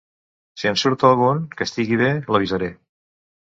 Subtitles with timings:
[0.61, 2.75] Si en surt algun, que estigui bé, l'avisaré.